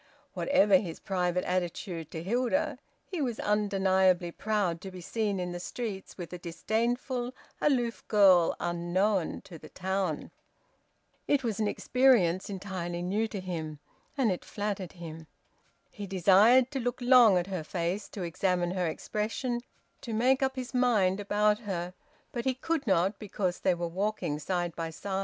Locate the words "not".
22.87-23.19